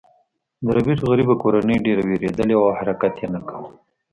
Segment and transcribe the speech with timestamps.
[0.65, 3.69] د ربیټ غریبه کورنۍ ډیره ویریدلې وه او حرکت یې نه کاوه